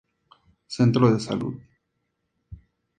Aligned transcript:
Centro 0.77 1.11
de 1.13 1.19
Salud. 1.19 1.61